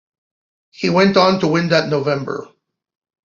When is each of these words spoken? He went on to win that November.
He 0.71 0.89
went 0.89 1.15
on 1.15 1.39
to 1.41 1.47
win 1.47 1.69
that 1.69 1.87
November. 1.87 2.47